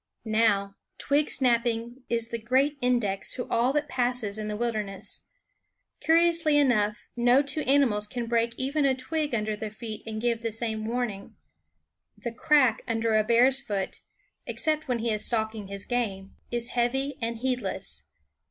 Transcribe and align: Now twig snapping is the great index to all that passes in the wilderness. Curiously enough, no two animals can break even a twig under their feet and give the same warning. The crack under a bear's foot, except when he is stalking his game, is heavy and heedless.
Now 0.25 0.77
twig 0.97 1.29
snapping 1.29 2.01
is 2.09 2.29
the 2.29 2.39
great 2.39 2.75
index 2.81 3.35
to 3.35 3.47
all 3.49 3.71
that 3.73 3.87
passes 3.87 4.39
in 4.39 4.47
the 4.47 4.57
wilderness. 4.57 5.21
Curiously 5.99 6.57
enough, 6.57 7.07
no 7.15 7.43
two 7.43 7.61
animals 7.61 8.07
can 8.07 8.25
break 8.25 8.55
even 8.57 8.83
a 8.83 8.95
twig 8.95 9.35
under 9.35 9.55
their 9.55 9.69
feet 9.69 10.01
and 10.07 10.19
give 10.19 10.41
the 10.41 10.51
same 10.51 10.85
warning. 10.87 11.35
The 12.17 12.31
crack 12.31 12.81
under 12.87 13.15
a 13.15 13.23
bear's 13.23 13.61
foot, 13.61 14.01
except 14.47 14.87
when 14.87 14.97
he 14.97 15.11
is 15.11 15.23
stalking 15.23 15.67
his 15.67 15.85
game, 15.85 16.35
is 16.49 16.69
heavy 16.69 17.19
and 17.21 17.37
heedless. 17.37 18.01